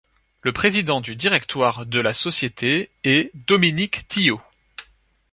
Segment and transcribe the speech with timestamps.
[0.41, 4.41] Le président du directoire de la société est Dominique Thillaud.